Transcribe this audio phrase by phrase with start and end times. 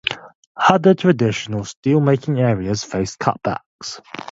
[0.57, 4.01] Other traditional steelmaking areas faced cutbacks.